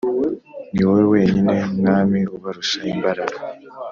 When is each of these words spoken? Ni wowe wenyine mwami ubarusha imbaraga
Ni 0.73 0.81
wowe 0.87 1.03
wenyine 1.13 1.55
mwami 1.77 2.19
ubarusha 2.35 2.79
imbaraga 2.93 3.37